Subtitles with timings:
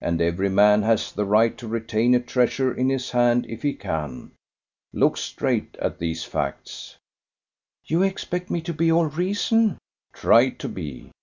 [0.00, 3.74] And every man has the right to retain a treasure in his hand if he
[3.74, 4.30] can.
[4.94, 6.96] Look straight at these facts."
[7.84, 9.76] "You expect me to be all reason!"
[10.14, 11.12] "Try to be.